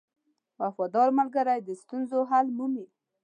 •وفادار 0.61 1.09
ملګری 1.19 1.59
د 1.63 1.69
ستونزو 1.81 2.19
حل 2.29 2.47
مومي. 2.57 2.85